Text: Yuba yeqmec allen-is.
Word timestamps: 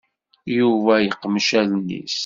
Yuba 0.57 0.93
yeqmec 0.99 1.49
allen-is. 1.59 2.17